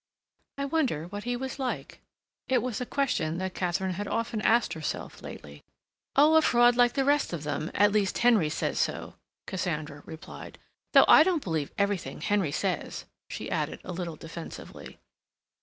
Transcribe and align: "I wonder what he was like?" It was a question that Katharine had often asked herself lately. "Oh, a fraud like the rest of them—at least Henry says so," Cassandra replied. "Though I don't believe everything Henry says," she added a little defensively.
"I 0.57 0.65
wonder 0.65 1.05
what 1.09 1.25
he 1.25 1.35
was 1.35 1.59
like?" 1.59 2.01
It 2.47 2.63
was 2.63 2.81
a 2.81 2.87
question 2.87 3.37
that 3.37 3.53
Katharine 3.53 3.93
had 3.93 4.07
often 4.07 4.41
asked 4.41 4.73
herself 4.73 5.21
lately. 5.21 5.63
"Oh, 6.15 6.37
a 6.37 6.41
fraud 6.41 6.75
like 6.75 6.93
the 6.93 7.05
rest 7.05 7.33
of 7.33 7.43
them—at 7.43 7.91
least 7.91 8.17
Henry 8.17 8.49
says 8.49 8.79
so," 8.79 9.13
Cassandra 9.45 10.01
replied. 10.07 10.57
"Though 10.93 11.05
I 11.07 11.21
don't 11.21 11.43
believe 11.43 11.71
everything 11.77 12.21
Henry 12.21 12.51
says," 12.51 13.05
she 13.29 13.51
added 13.51 13.79
a 13.83 13.91
little 13.93 14.15
defensively. 14.15 14.97